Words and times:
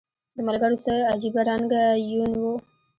د 0.35 0.37
ملګرو 0.47 0.77
څه 0.85 0.93
عجیبه 1.11 1.41
رنګه 1.49 1.83
یون 2.11 2.31
و 2.41 2.43